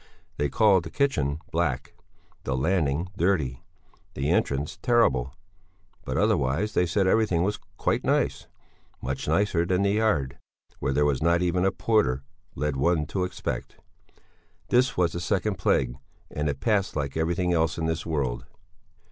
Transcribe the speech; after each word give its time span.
They 0.37 0.49
called 0.49 0.83
the 0.83 0.89
kitchen 0.89 1.37
black, 1.51 1.93
the 2.43 2.57
landing 2.57 3.09
dirty, 3.15 3.61
the 4.15 4.31
entrance 4.31 4.79
terrible; 4.81 5.35
but 6.05 6.17
otherwise 6.17 6.73
they 6.73 6.87
said 6.87 7.05
everything 7.05 7.43
was 7.43 7.59
quite 7.77 8.03
nice, 8.03 8.47
much 8.99 9.27
nicer 9.27 9.63
than 9.63 9.83
the 9.83 9.91
yard, 9.91 10.39
where 10.79 10.91
there 10.91 11.05
was 11.05 11.21
not 11.21 11.43
even 11.43 11.63
a 11.65 11.71
porter, 11.71 12.23
led 12.55 12.77
one 12.77 13.05
to 13.05 13.25
expect. 13.25 13.75
This 14.69 14.97
was 14.97 15.11
the 15.11 15.19
second 15.21 15.59
plague, 15.59 15.95
and 16.31 16.49
it 16.49 16.61
passed 16.61 16.95
like 16.95 17.15
everything 17.15 17.53
else 17.53 17.77
in 17.77 17.85
this 17.85 18.03
world. 18.03 18.47